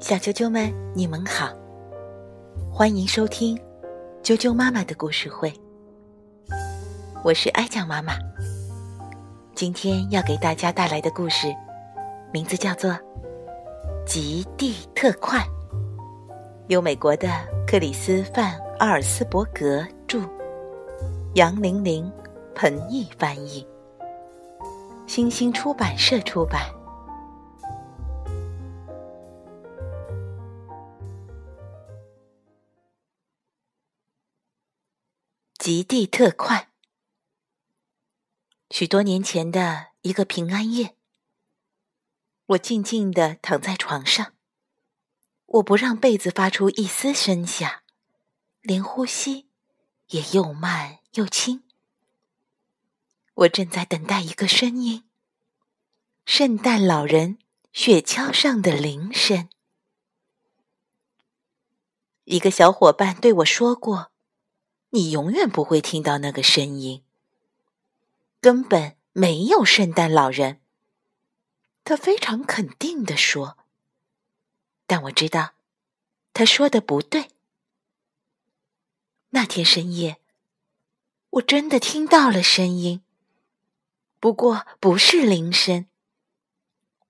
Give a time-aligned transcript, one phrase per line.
[0.00, 1.48] 小啾啾们，你们好，
[2.70, 3.58] 欢迎收听
[4.22, 5.52] 啾啾妈妈的故事会。
[7.24, 8.14] 我是哀酱妈妈，
[9.54, 11.48] 今天要给大家带来的故事，
[12.32, 12.90] 名字叫做
[14.06, 15.38] 《极地特快》，
[16.68, 17.28] 由美国的
[17.66, 20.20] 克里斯·范·阿尔斯伯格著，
[21.34, 22.12] 杨玲玲、
[22.54, 23.66] 彭毅翻译，
[25.06, 26.75] 新星出版社出版。
[35.66, 36.70] 极地特快。
[38.70, 40.96] 许多年前的一个平安夜，
[42.46, 44.32] 我静静地躺在床上，
[45.46, 47.82] 我不让被子发出一丝声响，
[48.60, 49.48] 连呼吸
[50.10, 51.64] 也又慢又轻。
[53.34, 55.10] 我正在等待一个声音——
[56.24, 57.40] 圣诞老人
[57.72, 59.48] 雪橇上的铃声。
[62.22, 64.12] 一个小伙伴对我说过。
[64.90, 67.02] 你永远不会听到那个声音，
[68.40, 70.60] 根本没有圣诞老人。
[71.84, 73.58] 他非常肯定地说。
[74.86, 75.54] 但我知道，
[76.32, 77.30] 他说的不对。
[79.30, 80.18] 那天深夜，
[81.30, 83.02] 我真的听到了声音，
[84.20, 85.86] 不过不是铃声。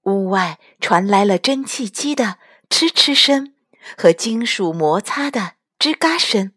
[0.03, 2.39] 屋外传来了蒸汽机的
[2.69, 3.55] 哧哧声
[3.97, 6.53] 和金属摩擦的吱嘎声。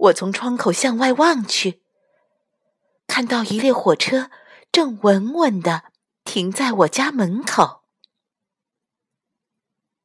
[0.00, 1.82] 我从窗口向外望去，
[3.06, 4.30] 看到一列火车
[4.72, 5.84] 正稳稳地
[6.24, 7.82] 停在我家门口。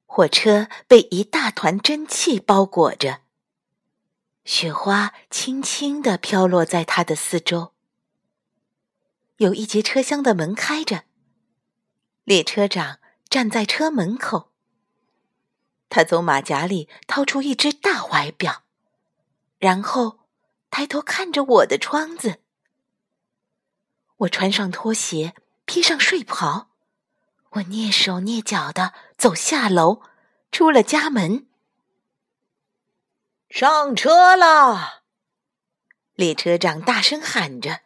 [0.05, 3.21] 火车被一大团蒸汽包裹着，
[4.43, 7.73] 雪花轻轻地飘落在它的四周。
[9.37, 11.05] 有一节车厢的门开着，
[12.25, 14.51] 列车长站在车门口，
[15.87, 18.64] 他从马甲里掏出一只大怀表。
[19.65, 20.19] 然后，
[20.69, 22.39] 抬头看着我的窗子。
[24.17, 25.33] 我穿上拖鞋，
[25.65, 26.69] 披上睡袍，
[27.53, 30.03] 我蹑手蹑脚的走下楼，
[30.51, 31.47] 出了家门。
[33.49, 35.01] 上车了！
[36.13, 37.81] 列车长大声喊着。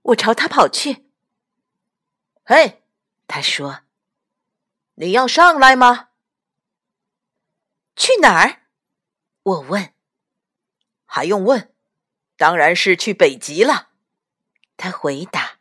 [0.00, 1.04] 我朝他跑去。
[2.44, 2.82] 嘿，
[3.26, 3.80] 他说
[4.96, 6.08] ：“你要上来吗？”
[7.94, 8.62] 去哪儿？
[9.42, 9.92] 我问。
[11.14, 11.70] 还用问？
[12.38, 13.90] 当然是去北极了。
[14.78, 15.58] 他回答：“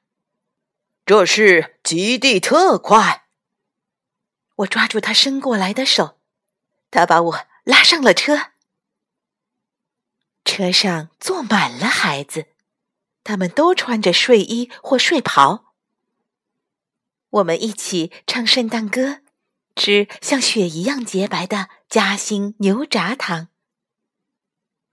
[1.06, 3.26] 这是极地特快。”
[4.60, 6.18] 我抓住他伸过来的手，
[6.90, 8.52] 他把我拉上了车。
[10.46, 12.46] 车上坐满了孩子，
[13.26, 15.74] 他们都穿着睡衣或睡袍。
[17.30, 19.20] 我们一起唱圣诞歌，
[19.76, 23.50] 吃像雪一样洁白的夹心牛轧糖。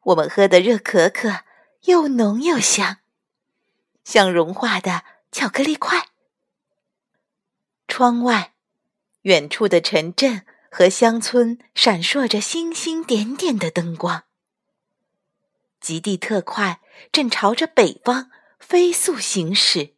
[0.08, 1.44] 我们喝的热可可
[1.82, 2.98] 又浓又香，
[4.04, 6.08] 像融化的巧克力块。
[7.86, 8.54] 窗外，
[9.22, 14.24] 远处的城镇和乡村闪烁着星星点点的灯光。
[15.80, 16.80] 极地特快
[17.12, 19.94] 正朝着北方飞速行驶，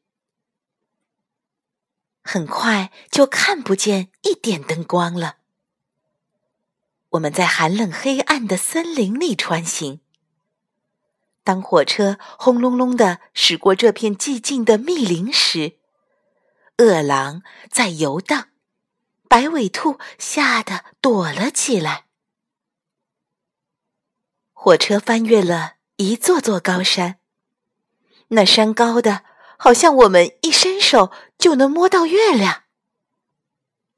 [2.22, 5.40] 很快就看不见一点灯光了。
[7.10, 10.00] 我们在寒冷黑暗的森林里穿行。
[11.43, 15.78] 当火车轰隆隆的驶过这片寂静的密林时，
[16.76, 18.48] 饿狼在游荡，
[19.28, 22.04] 白尾兔吓得躲了起来。
[24.53, 27.19] 火车翻越了一座座高山，
[28.28, 29.25] 那山高的
[29.56, 32.65] 好像我们一伸手就能摸到月亮。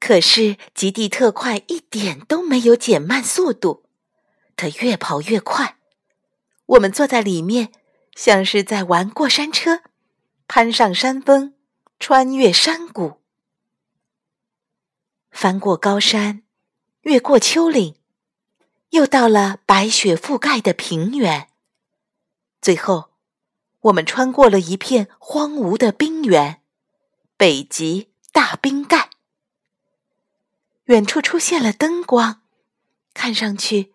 [0.05, 3.85] 可是极地特快一点都没有减慢速度，
[4.57, 5.77] 它越跑越快。
[6.65, 7.71] 我们坐在里面，
[8.13, 9.81] 像是在玩过山车，
[10.45, 11.53] 攀上山峰，
[11.99, 13.21] 穿越山谷，
[15.31, 16.43] 翻过高山，
[17.03, 17.95] 越过丘陵，
[18.89, 21.47] 又到了白雪覆盖的平原。
[22.61, 23.11] 最后，
[23.83, 26.61] 我们穿过了一片荒芜的冰原——
[27.37, 29.02] 北极大冰盖。
[30.85, 32.41] 远处出现了灯光，
[33.13, 33.93] 看上去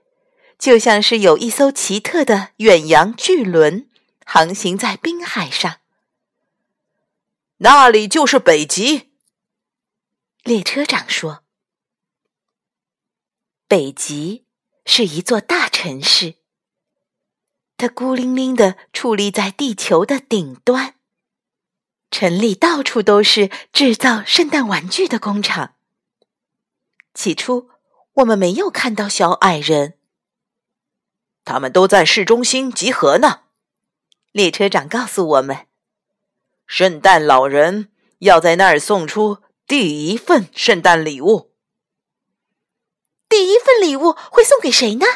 [0.59, 3.89] 就像是有一艘奇特的远洋巨轮
[4.25, 5.81] 航行在冰海上。
[7.59, 9.11] 那里就是北极，
[10.45, 11.45] 列车长说。
[13.67, 14.47] 北极
[14.87, 16.37] 是一座大城市，
[17.77, 20.95] 它孤零零的矗立在地球的顶端。
[22.11, 25.75] 城里到处都是制造圣诞玩具的工厂。
[27.19, 27.69] 起初
[28.13, 29.99] 我们没有看到小矮人，
[31.45, 33.41] 他们都在市中心集合呢。
[34.31, 35.67] 列车长告诉我们，
[36.65, 41.53] 圣诞老人要在那儿送出第一份圣诞礼物。
[43.29, 45.07] 第一份礼物会送给谁呢？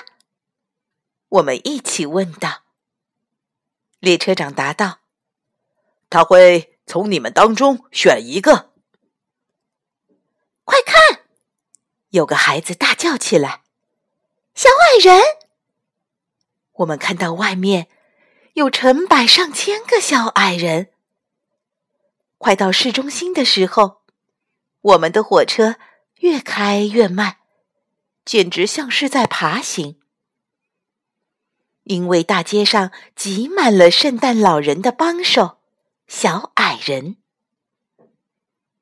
[1.29, 2.65] 我们一起问道。
[4.01, 4.99] 列车长答道
[6.11, 8.73] ：“他会从你们当中选一个。”
[10.67, 11.22] 快看！
[12.13, 13.63] 有个孩子大叫起来
[14.57, 15.23] ：“小矮人！”
[16.81, 17.89] 我们看到外面
[18.55, 20.93] 有成百上千个小矮人。
[22.39, 24.03] 快到市中心的时候，
[24.81, 25.77] 我们的火车
[26.21, 27.37] 越开越慢。
[28.25, 29.99] 简直像是在爬行，
[31.83, 35.59] 因为大街上挤满了圣诞老人的帮手——
[36.07, 37.17] 小矮人。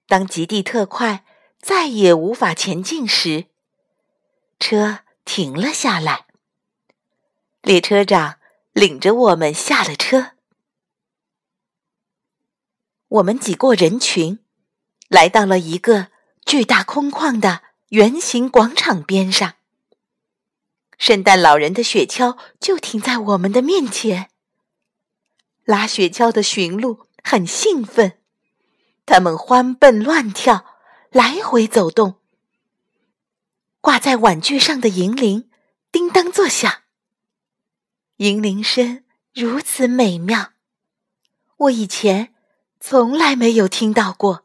[0.06, 1.24] 当极地特快
[1.60, 3.46] 再也无法前进时，
[4.58, 6.26] 车停了下来。
[7.62, 8.38] 列车长
[8.72, 10.32] 领着我们下了车，
[13.08, 14.38] 我们挤过人群，
[15.08, 16.08] 来到了一个
[16.44, 17.62] 巨大空旷的。
[17.90, 19.54] 圆形广场边上，
[20.96, 24.30] 圣诞老人的雪橇就停在我们的面前。
[25.64, 28.20] 拉雪橇的驯鹿很兴奋，
[29.04, 30.69] 他们欢蹦乱跳，
[31.10, 32.16] 来回走动。
[33.80, 35.50] 挂在碗具上的银铃
[35.92, 36.82] 叮当作响，
[38.16, 40.52] 银铃声如此美妙，
[41.56, 42.34] 我以前
[42.80, 44.44] 从来没有听到过。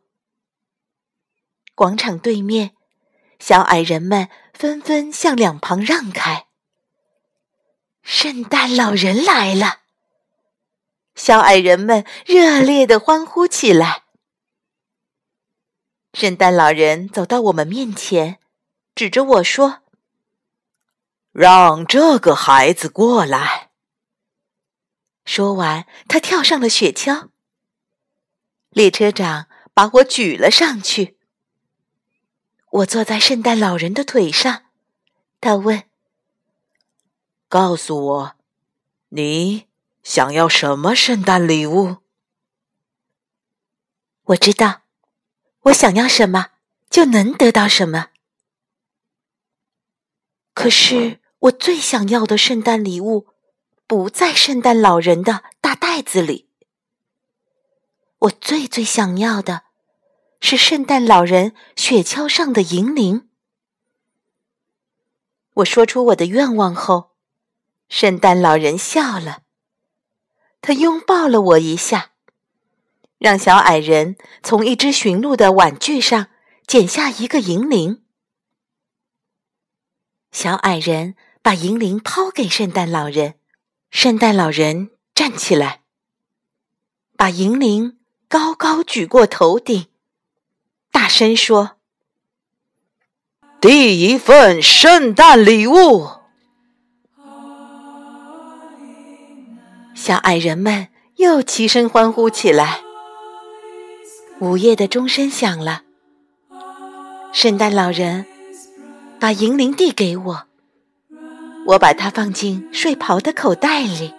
[1.74, 2.72] 广场对面。
[3.38, 6.48] 小矮人们纷纷向两旁让开。
[8.02, 9.82] 圣诞老人来了！
[11.16, 14.05] 小矮人们热烈的欢呼起来。
[16.16, 18.40] 圣诞老人走到我们面前，
[18.96, 19.82] 指着我说
[21.34, 23.72] ：“让这个孩子过来。”
[25.26, 27.32] 说完，他跳上了雪橇。
[28.70, 31.18] 列车长把我举了上去。
[32.72, 34.64] 我坐在圣诞老人的腿上，
[35.42, 35.84] 他问
[37.50, 38.36] ：“告诉我，
[39.10, 39.68] 你
[40.02, 41.98] 想要什么圣诞礼物？”
[44.28, 44.84] 我知道，
[45.66, 46.52] 我想要什么
[46.90, 48.10] 就能得到什么。
[50.54, 53.28] 可是，我最想要的圣诞礼物
[53.86, 56.50] 不在圣诞老人的大袋子里。
[58.20, 59.64] 我最最想要的。
[60.42, 63.30] 是圣诞老人雪橇上的银铃。
[65.56, 67.16] 我说出我的愿望后，
[67.90, 69.40] 圣诞老人笑了，
[70.62, 72.12] 他拥抱了我一下，
[73.26, 76.28] 让小矮人从一只驯鹿的玩具上
[76.68, 78.04] 剪下一个银铃。
[80.32, 83.34] 小矮人把银铃抛给圣诞老人，
[83.90, 85.82] 圣诞老人站起来，
[87.18, 87.98] 把银铃
[88.30, 89.88] 高高举过头顶。
[90.92, 91.78] 大声说
[93.60, 96.10] ：“第一份圣诞礼物！”
[99.98, 102.82] 小矮人们又齐声欢呼起来。
[104.42, 105.84] 午夜的钟声响了，
[107.32, 108.26] 圣诞老人
[109.18, 110.44] 把银铃递给我，
[111.68, 114.14] 我把它放进睡袍的口袋里。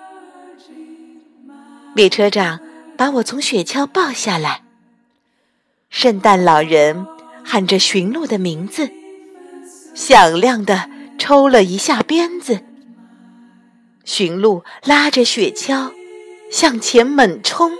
[1.94, 2.58] 列车长
[2.96, 4.62] 把我从雪橇抱下来。
[5.90, 7.06] 圣诞老人
[7.44, 8.90] 喊着驯鹿的名字，
[9.94, 10.88] 响亮的
[11.18, 12.60] 抽了一下鞭子。
[14.06, 15.92] 驯鹿拉着雪橇
[16.50, 17.70] 向前猛冲，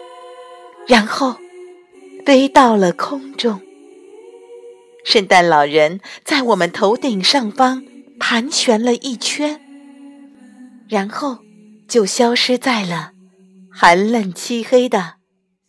[0.87, 1.37] 然后
[2.27, 3.63] 飞到了空中。
[5.05, 7.85] 圣诞老人在我们头顶上方
[8.19, 9.61] 盘旋了一圈，
[10.89, 11.45] 然后
[11.87, 13.13] 就消失在了
[13.71, 15.19] 寒冷漆黑的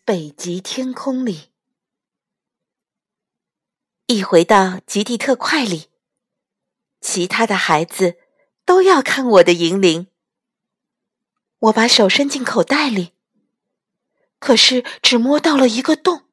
[0.04, 1.52] 北极天空里。
[4.08, 5.90] 一回到极地特快里，
[7.00, 8.16] 其他的孩子
[8.66, 10.08] 都要看我的银铃。
[11.60, 13.12] 我把手伸进口袋里，
[14.40, 16.24] 可是只摸到了一个洞。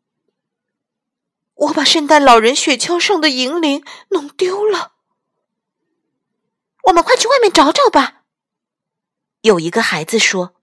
[1.54, 4.92] 我把圣诞老人雪橇上的银铃弄丢了。
[6.84, 8.24] 我们快去外面找找吧。
[9.42, 10.54] 有一个孩子说。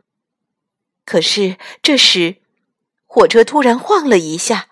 [1.03, 2.41] 可是这时，
[3.05, 4.69] 火车突然晃了一下，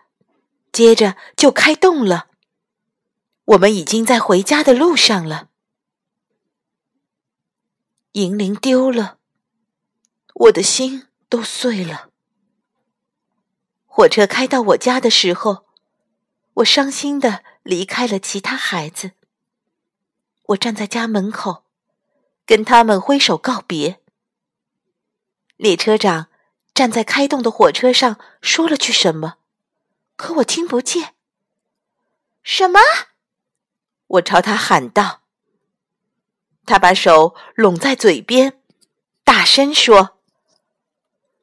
[0.71, 2.27] 接着就开动了。
[3.45, 5.49] 我们已经在回家的路上了。
[8.13, 9.17] 银铃丢了，
[10.35, 12.11] 我的心都碎了。
[13.85, 15.65] 火车开到我家的时候，
[16.59, 19.11] 我伤心的离开了其他孩子。
[20.47, 21.63] 我站在家门口，
[22.45, 24.01] 跟他们挥手告别。
[25.55, 26.27] 列车长
[26.73, 29.35] 站在开动的火车上，说了句什么，
[30.15, 31.15] 可我听不见。
[32.43, 32.79] 什么？
[34.07, 35.21] 我朝他喊道。
[36.65, 38.61] 他把手拢在嘴边，
[39.23, 40.19] 大声说：“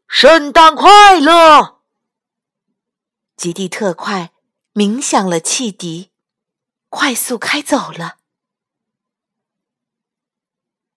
[0.07, 1.81] 圣诞快乐！”
[3.37, 4.33] 极地特快
[4.79, 6.11] 鸣响了汽笛，
[6.91, 8.19] 快速开走了。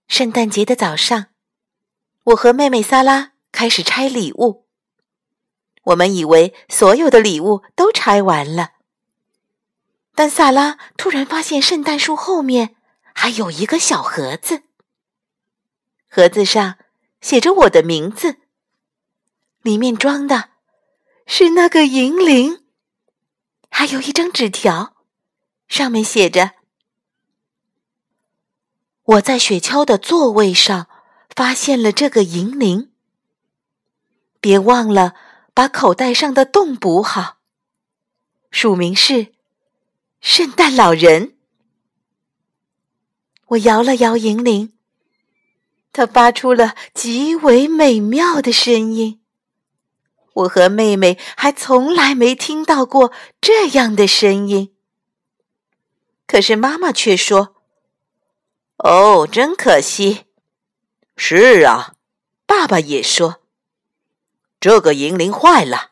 [0.09, 1.27] 圣诞节的早上，
[2.25, 4.67] 我和妹妹萨拉开始拆礼物。
[5.83, 8.71] 我们以为所有的礼物都拆完了，
[10.13, 12.75] 但萨拉突然发现圣诞树后面
[13.15, 14.63] 还有一个小盒子，
[16.09, 16.77] 盒子上
[17.21, 18.41] 写着我的名字，
[19.61, 20.49] 里面装的
[21.25, 22.65] 是那个银铃，
[23.69, 24.95] 还有一张纸条，
[25.67, 26.51] 上面写着。
[29.03, 30.87] 我在雪橇的座位上
[31.35, 32.91] 发现了这个银铃。
[34.41, 35.15] 别忘了
[35.53, 37.39] 把口袋上的洞补好。
[38.51, 39.33] 署名是
[40.21, 41.35] “圣诞老人”。
[43.47, 44.73] 我摇了摇银铃，
[45.91, 49.18] 它发出了极为美妙的声音。
[50.39, 54.75] 我和妹妹还从来没听到过这样的声音。
[56.27, 57.55] 可是妈妈却说。
[58.77, 60.25] 哦，真可惜。
[61.17, 61.95] 是啊，
[62.45, 63.41] 爸爸也说，
[64.61, 65.91] 这个银铃坏了。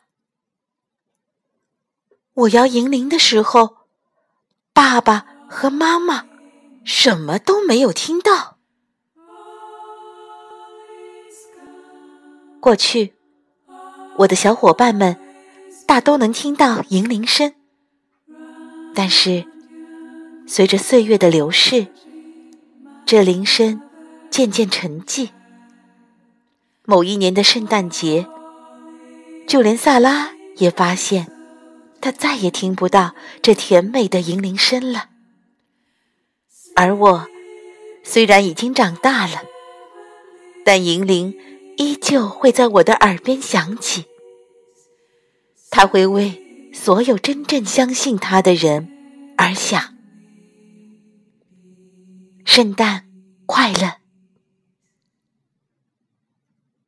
[2.32, 3.88] 我摇银铃的时候，
[4.72, 6.26] 爸爸和妈妈
[6.82, 8.56] 什么都没有听到。
[12.58, 13.17] 过去，
[14.18, 15.16] 我的小伙伴们
[15.86, 17.54] 大都能听到银铃声，
[18.92, 19.44] 但是
[20.44, 21.86] 随着岁月的流逝。
[23.06, 23.80] 这铃声
[24.28, 25.30] 渐渐沉寂。
[26.84, 28.26] 某一年的圣诞节，
[29.46, 31.30] 就连萨拉也发现，
[32.00, 35.10] 他再也听不到这甜美的银铃声了。
[36.74, 37.26] 而我，
[38.02, 39.42] 虽然已经长大了，
[40.64, 41.34] 但银铃
[41.78, 44.04] 依旧会在我的耳边响起。
[45.70, 48.88] 他会为所有真正相信他的人
[49.36, 49.96] 而想。
[52.44, 53.04] 圣诞
[53.46, 54.07] 快乐！